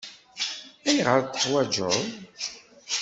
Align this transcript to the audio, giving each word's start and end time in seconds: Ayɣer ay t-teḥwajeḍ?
Ayɣer 0.87 1.07
ay 1.19 1.23
t-teḥwajeḍ? 1.27 1.95